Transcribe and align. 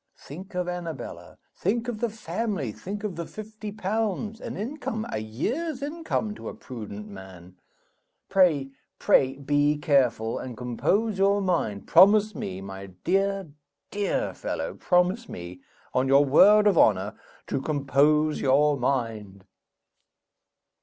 Think 0.17 0.55
of 0.55 0.67
Annabella, 0.67 1.37
think 1.55 1.87
of 1.87 1.99
the 1.99 2.09
family, 2.09 2.71
think 2.71 3.03
of 3.03 3.15
the 3.17 3.27
fifty 3.27 3.71
pounds 3.71 4.41
an 4.41 4.57
income, 4.57 5.05
a 5.11 5.19
year's 5.19 5.83
income 5.83 6.33
to 6.33 6.49
a 6.49 6.55
prudent 6.55 7.07
man. 7.07 7.57
Pray, 8.27 8.71
pray 8.97 9.35
be 9.37 9.77
careful, 9.77 10.39
and 10.39 10.57
compose 10.57 11.19
your 11.19 11.39
mind: 11.39 11.85
promise 11.85 12.33
me, 12.33 12.61
my 12.61 12.87
dear, 13.03 13.51
dear 13.91 14.33
fellow 14.33 14.73
promise 14.73 15.29
me, 15.29 15.61
on 15.93 16.07
your 16.07 16.25
word 16.25 16.65
of 16.65 16.79
honor, 16.79 17.13
to 17.45 17.61
compose 17.61 18.41
your 18.41 18.77
mind!" 18.79 19.45